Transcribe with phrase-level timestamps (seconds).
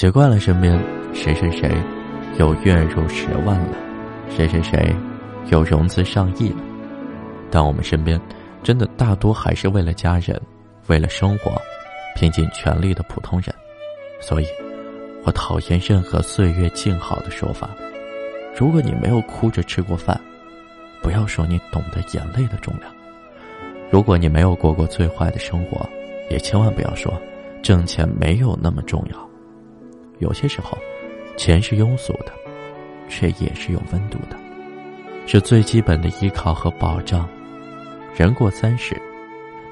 [0.00, 1.70] 习惯了身边谁谁谁
[2.38, 3.76] 有月入十万了，
[4.30, 4.96] 谁谁谁
[5.50, 6.56] 有融资上亿了，
[7.50, 8.18] 但我们身边
[8.62, 10.40] 真的大多还是为了家人，
[10.86, 11.52] 为了生活，
[12.16, 13.54] 拼尽全力的普通人。
[14.22, 14.46] 所以，
[15.22, 17.68] 我讨厌任何岁月静好的说法。
[18.58, 20.18] 如果你没有哭着吃过饭，
[21.02, 22.90] 不要说你懂得眼泪的重量；
[23.90, 25.86] 如果你没有过过最坏的生活，
[26.30, 27.12] 也千万不要说
[27.62, 29.29] 挣钱没有那么重要。
[30.20, 30.78] 有些时候，
[31.36, 32.32] 钱是庸俗的，
[33.08, 34.36] 却也是有温度的，
[35.26, 37.28] 是最基本的依靠和保障。
[38.14, 39.00] 人过三十，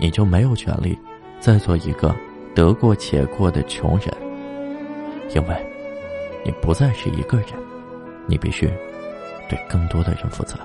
[0.01, 0.99] 你就没有权利
[1.39, 2.17] 再做一个
[2.55, 4.09] 得过且过的穷人，
[5.35, 5.67] 因为，
[6.45, 7.49] 你不再是一个人，
[8.27, 8.67] 你必须
[9.49, 10.57] 对更多的人负责。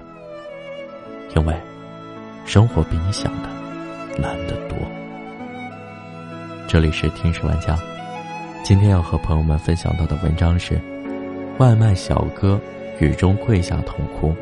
[1.36, 1.54] 因为，
[2.46, 3.50] 生活比你想的
[4.18, 4.78] 难得多。
[6.70, 7.78] 这里是听史玩家，
[8.64, 10.80] 今天要和朋友们分享到的文章是：
[11.58, 12.58] 外卖小哥
[12.98, 14.34] 雨中跪下痛哭。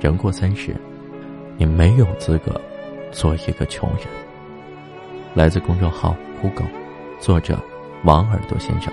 [0.00, 0.74] 人过三十，
[1.56, 2.60] 你没有资格
[3.12, 4.08] 做一个穷人。
[5.34, 6.64] 来自公众号“酷狗”，
[7.20, 7.56] 作者
[8.02, 8.92] 王耳朵先生。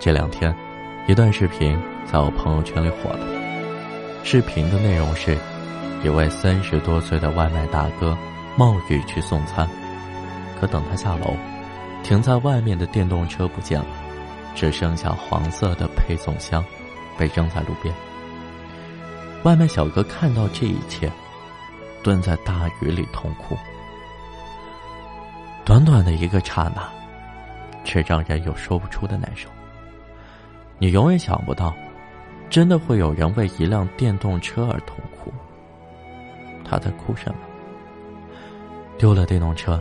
[0.00, 0.52] 这两天，
[1.06, 3.24] 一段视频在我朋友圈里火了。
[4.24, 5.38] 视频的内容是，
[6.04, 8.16] 一位三十多岁的外卖大哥
[8.56, 9.68] 冒雨去送餐，
[10.60, 11.36] 可等他下楼，
[12.04, 13.86] 停在外面的电动车不见了，
[14.54, 16.64] 只剩下黄色的配送箱
[17.18, 17.92] 被扔在路边。
[19.42, 21.10] 外卖小哥看到这一切，
[22.02, 23.56] 蹲在大雨里痛哭。
[25.64, 26.88] 短短的一个刹那，
[27.84, 29.48] 却让人有说不出的难受。
[30.78, 31.74] 你永远想不到，
[32.48, 34.96] 真的会有人为一辆电动车而痛。
[36.68, 37.38] 他在哭什么？
[38.98, 39.80] 丢了电动车，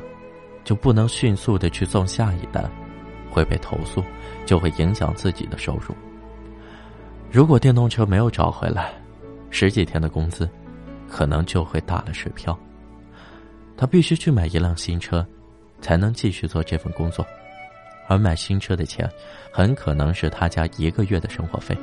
[0.64, 2.70] 就不能迅速的去送下一单，
[3.32, 4.04] 会被投诉，
[4.46, 5.96] 就会影响自己的收入。
[7.32, 8.94] 如果电动车没有找回来，
[9.50, 10.50] 十几天的工资，
[11.10, 12.58] 可能就会打了水漂。
[13.76, 15.26] 他必须去买一辆新车，
[15.82, 17.26] 才能继续做这份工作。
[18.08, 19.10] 而买新车的钱，
[19.52, 21.78] 很可能是他家一个月的生活费，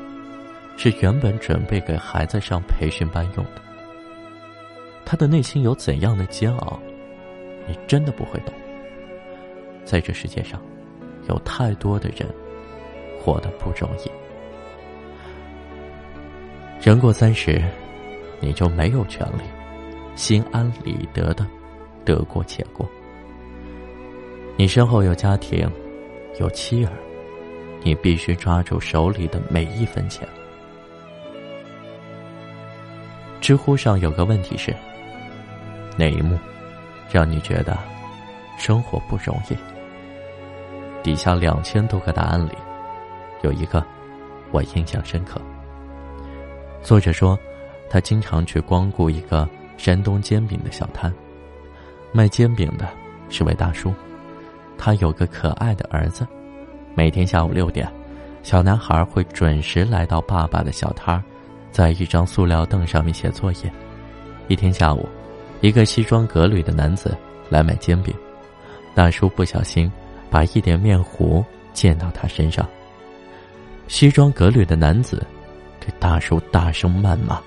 [0.76, 3.60] 是原本准备给孩子上培训班用的。
[5.14, 6.76] 他的内心有怎样的煎熬，
[7.68, 8.52] 你真的不会懂。
[9.84, 10.60] 在这世界上，
[11.28, 12.28] 有太多的人
[13.20, 14.10] 活得不容易。
[16.84, 17.62] 人过三十，
[18.40, 19.42] 你就没有权利
[20.16, 21.46] 心安理得的
[22.04, 22.84] 得过且过。
[24.56, 25.70] 你身后有家庭。
[26.40, 26.90] 有妻儿，
[27.84, 30.26] 你必须抓住手里的每一分钱。
[33.40, 34.74] 知乎上有个问题是：
[35.96, 36.38] 那一幕
[37.10, 37.78] 让你觉得
[38.58, 39.56] 生活不容易？
[41.02, 42.52] 底下两千多个答案里，
[43.42, 43.84] 有一个
[44.50, 45.40] 我印象深刻。
[46.82, 47.38] 作者说，
[47.88, 51.12] 他经常去光顾一个山东煎饼的小摊，
[52.12, 52.88] 卖煎饼的
[53.28, 53.92] 是位大叔。
[54.76, 56.26] 他有个可爱的儿子，
[56.94, 57.88] 每天下午六点，
[58.42, 61.22] 小男孩会准时来到爸爸的小摊，
[61.70, 63.72] 在一张塑料凳上面写作业。
[64.48, 65.08] 一天下午，
[65.64, 67.16] 一个西装革履的男子
[67.48, 68.14] 来买煎饼，
[68.94, 69.90] 大叔不小心
[70.28, 71.42] 把一点面糊
[71.72, 72.68] 溅到他身上。
[73.88, 75.26] 西装革履的男子
[75.80, 77.40] 对大叔大声谩骂，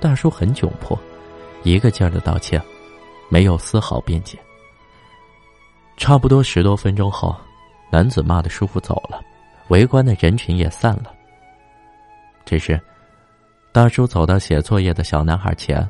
[0.00, 0.98] 大叔很窘迫，
[1.62, 2.60] 一个劲儿的道歉，
[3.28, 4.36] 没有丝毫辩解。
[5.96, 7.32] 差不多十多分钟后，
[7.92, 9.22] 男子骂的叔父走了，
[9.68, 11.14] 围观的人群也散了。
[12.44, 12.80] 这时，
[13.70, 15.88] 大叔走到写作业的小男孩前，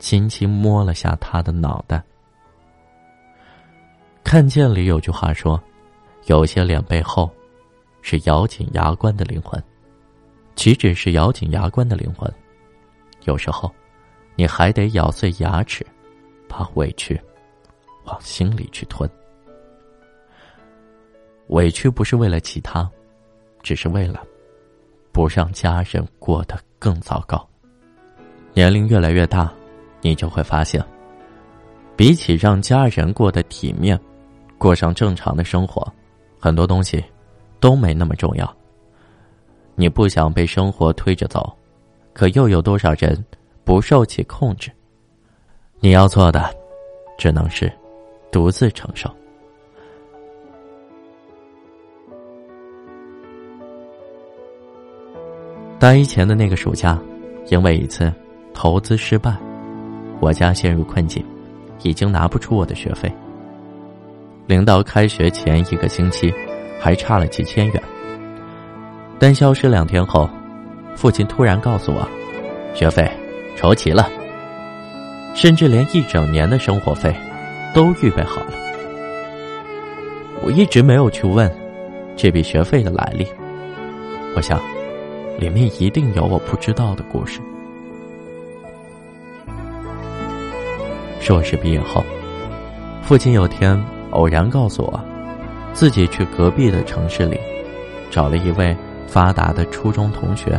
[0.00, 2.02] 轻轻摸了下他的脑袋。
[4.24, 5.62] 看见里有句话说
[6.26, 7.30] ：“有些脸背后，
[8.02, 9.62] 是咬紧牙关的灵魂。”
[10.56, 12.30] 岂止是咬紧牙关的灵魂，
[13.24, 13.72] 有时候，
[14.34, 15.86] 你还得咬碎牙齿，
[16.46, 17.18] 把委屈
[18.04, 19.08] 往心里去吞。
[21.46, 22.90] 委屈不是为了其他，
[23.62, 24.22] 只是为了
[25.12, 27.48] 不让家人过得更糟糕。
[28.52, 29.50] 年龄越来越大，
[30.00, 30.82] 你就会发现，
[31.96, 33.98] 比起让家人过得体面，
[34.58, 35.86] 过上正常的生活，
[36.38, 37.02] 很多东西
[37.58, 38.56] 都没那么重要。
[39.74, 41.50] 你不想被生活推着走，
[42.12, 43.24] 可又有多少人
[43.64, 44.70] 不受其控制？
[45.80, 46.54] 你要做的，
[47.16, 47.72] 只能是
[48.30, 49.10] 独自承受。
[55.78, 57.00] 大一前的那个暑假，
[57.46, 58.12] 因为一次
[58.52, 59.34] 投资失败，
[60.20, 61.24] 我家陷入困境，
[61.82, 63.10] 已经拿不出我的学费。
[64.46, 66.32] 临到开学前一个星期，
[66.78, 67.82] 还差了几千元。
[69.18, 70.28] 但消失两天后，
[70.94, 72.06] 父亲突然告诉我，
[72.74, 73.10] 学费
[73.56, 74.10] 筹齐了，
[75.34, 77.14] 甚至连一整年的生活费
[77.74, 78.52] 都预备好了。
[80.42, 81.50] 我一直没有去问
[82.16, 83.26] 这笔学费的来历，
[84.34, 84.60] 我想，
[85.38, 87.40] 里面一定有我不知道的故事。
[91.20, 92.04] 硕士毕业后，
[93.02, 93.78] 父亲有天
[94.10, 95.00] 偶然告诉我，
[95.74, 97.38] 自己去隔壁的城市里
[98.10, 98.74] 找了一位
[99.06, 100.58] 发达的初中同学，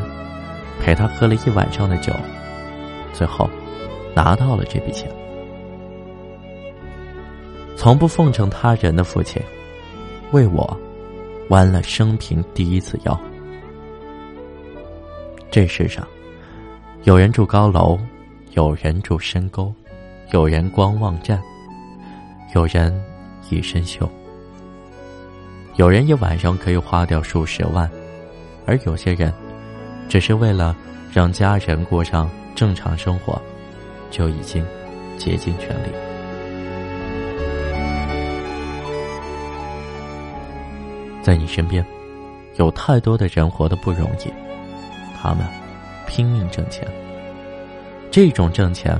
[0.80, 2.14] 陪他喝了一晚上的酒，
[3.12, 3.50] 最后
[4.14, 5.12] 拿到了这笔钱。
[7.76, 9.42] 从不奉承他人的父亲，
[10.32, 10.80] 为我
[11.50, 13.20] 弯了生平第一次腰。
[15.50, 16.08] 这世上，
[17.04, 18.00] 有人住高楼，
[18.52, 19.74] 有人住深沟。
[20.32, 21.42] 有人光望站，
[22.56, 23.04] 有人
[23.50, 24.08] 一身锈，
[25.76, 27.92] 有人一晚上可以花掉数十万，
[28.66, 29.34] 而有些人，
[30.08, 30.74] 只是为了
[31.12, 33.42] 让家人过上正常生活，
[34.10, 34.66] 就已经
[35.18, 35.90] 竭尽全力。
[41.22, 41.86] 在你身边，
[42.56, 44.32] 有太多的人活得不容易，
[45.22, 45.46] 他们
[46.08, 46.88] 拼命挣钱，
[48.10, 48.98] 这种挣钱。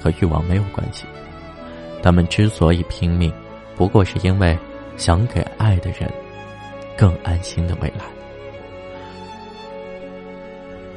[0.00, 1.04] 和欲望没有关系，
[2.02, 3.32] 他们之所以拼命，
[3.76, 4.58] 不过是因为
[4.96, 6.10] 想给爱的人
[6.96, 8.04] 更安心的未来。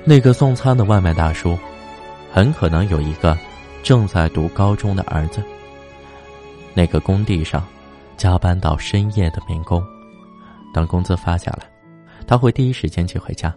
[0.06, 1.58] 那个送餐的外卖大叔，
[2.32, 3.38] 很可能有一个
[3.84, 5.42] 正在读高中的儿子。
[6.74, 7.64] 那个工地上
[8.18, 9.82] 加班到深夜的民工，
[10.74, 11.70] 等工资发下来，
[12.28, 13.54] 他会第一时间寄回家，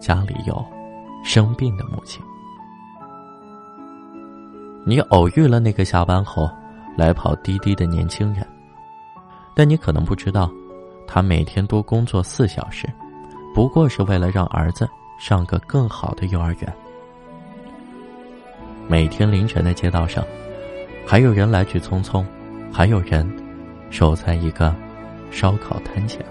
[0.00, 0.64] 家里有
[1.24, 2.20] 生病的母亲。
[4.88, 6.50] 你偶遇了那个下班后
[6.96, 8.42] 来跑滴滴的年轻人，
[9.54, 10.50] 但你可能不知道，
[11.06, 12.88] 他每天多工作四小时，
[13.54, 14.88] 不过是为了让儿子
[15.20, 16.74] 上个更好的幼儿园。
[18.86, 20.24] 每天凌晨的街道上，
[21.06, 22.24] 还有人来去匆匆，
[22.72, 23.30] 还有人
[23.90, 24.74] 守在一个
[25.30, 26.24] 烧烤摊前。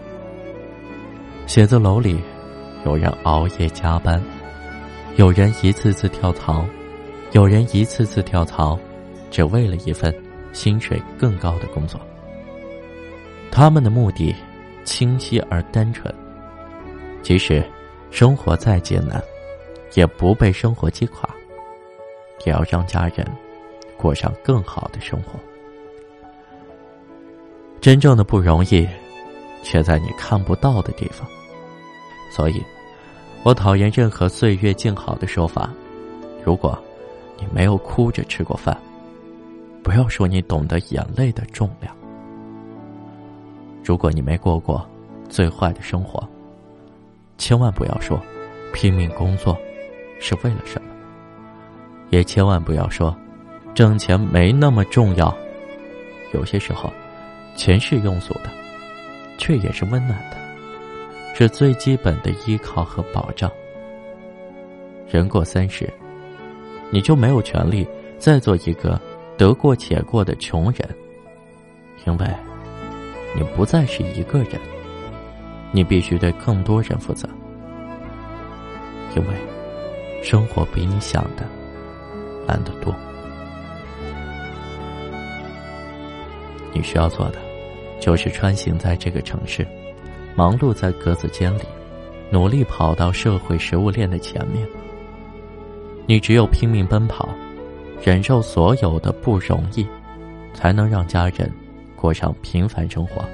[1.45, 2.19] 写字楼里，
[2.87, 4.19] 有人熬夜加班，
[5.15, 6.65] 有人一次次跳槽。
[7.37, 8.79] 有人一次次跳槽，
[9.29, 10.11] 只为了一份
[10.53, 12.01] 薪水更高的工作。
[13.51, 14.35] 他们的目的
[14.83, 16.11] 清晰而单纯，
[17.21, 17.63] 即使
[18.09, 19.21] 生活再艰难，
[19.93, 21.29] 也不被生活击垮，
[22.43, 23.23] 也要让家人
[23.97, 25.39] 过上更好的生活。
[27.79, 28.87] 真正的不容易，
[29.61, 31.27] 却在你看不到的地方。
[32.31, 32.63] 所以，
[33.43, 35.69] 我讨厌任何“岁月静好”的说法。
[36.43, 36.75] 如果。
[37.37, 38.75] 你没有哭着吃过饭，
[39.83, 41.95] 不要说你懂得眼泪的重量。
[43.83, 44.85] 如果你没过过
[45.29, 46.27] 最坏的生活，
[47.37, 48.19] 千万不要说
[48.73, 49.57] 拼命工作
[50.19, 50.87] 是为了什么，
[52.09, 53.15] 也千万不要说
[53.73, 55.33] 挣钱没那么重要。
[56.33, 56.91] 有些时候，
[57.55, 58.49] 钱是庸俗的，
[59.37, 60.37] 却也是温暖的，
[61.33, 63.49] 是最基本的依靠和保障。
[65.07, 65.89] 人过三十。
[66.89, 68.99] 你就没有权利再做一个
[69.37, 70.89] 得过且过的穷人，
[72.05, 72.27] 因为，
[73.35, 74.59] 你不再是一个人，
[75.71, 77.27] 你必须对更多人负责，
[79.15, 81.43] 因为，生活比你想的
[82.47, 82.95] 难得多。
[86.73, 87.39] 你需要做的，
[87.99, 89.67] 就是穿行在这个城市，
[90.35, 91.63] 忙碌在格子间里，
[92.31, 94.67] 努力跑到社会食物链的前面。
[96.09, 97.27] 你只有拼命奔跑，
[98.01, 99.85] 忍受所有的不容易，
[100.53, 101.51] 才能让家人
[101.97, 103.25] 过上平凡生活。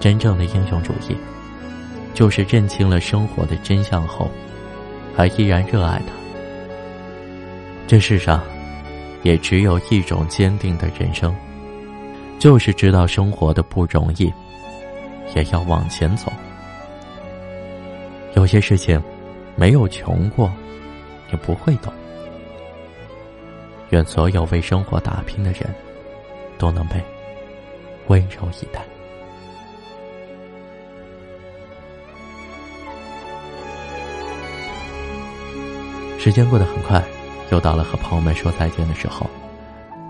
[0.00, 1.16] 真正的英雄主义，
[2.12, 4.28] 就是认清了生活的真相后，
[5.14, 6.12] 还依然热爱它。
[7.86, 8.42] 这世上，
[9.22, 11.32] 也只有一种坚定的人生。
[12.42, 14.24] 就是知道生活的不容易，
[15.36, 16.32] 也要往前走。
[18.34, 19.00] 有些事情，
[19.54, 20.52] 没有穷过，
[21.30, 21.92] 你不会懂。
[23.90, 25.72] 愿所有为生活打拼的人，
[26.58, 27.00] 都能被
[28.08, 28.82] 温柔以待。
[36.18, 37.00] 时间过得很快，
[37.52, 39.30] 又到了和朋友们说再见的时候。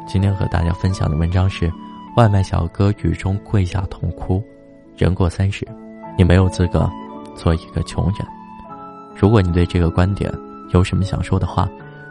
[0.08, 1.70] 今天和大家分享的文章是。
[2.16, 4.42] 外卖小哥雨中跪下痛哭，
[4.96, 5.66] 人过三十，
[6.16, 6.90] 你没有资格
[7.34, 8.16] 做一个穷人。
[9.16, 10.30] 如果你对这个观点
[10.74, 11.68] 有什么想说的话，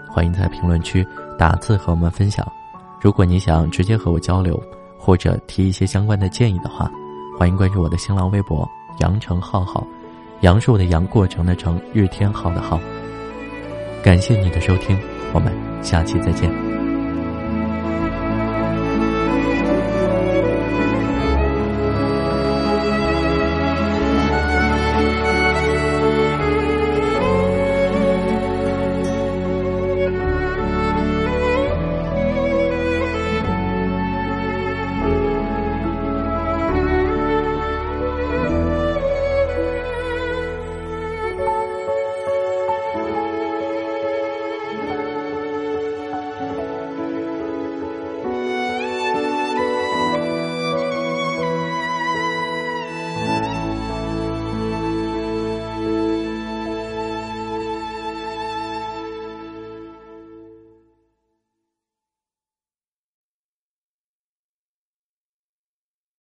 [0.10, 1.06] 欢迎在评论区
[1.38, 2.46] 打字和我们分享。
[3.00, 4.62] 如果你想直接和我交流，
[4.98, 6.92] 或者提一些相关的建议的话，
[7.38, 8.68] 欢迎关注我的新浪微博
[9.02, 9.86] “羊城浩浩”，
[10.42, 12.80] 杨树的杨，过程的程，日天浩的浩。
[14.04, 14.98] 感谢你的收听，
[15.32, 15.54] 我们
[15.84, 16.81] 下期再见。